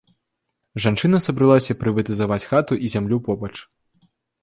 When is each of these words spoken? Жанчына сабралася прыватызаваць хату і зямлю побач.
Жанчына 0.85 1.17
сабралася 1.27 1.77
прыватызаваць 1.83 2.43
хату 2.51 2.73
і 2.83 2.93
зямлю 2.97 3.17
побач. 3.33 3.55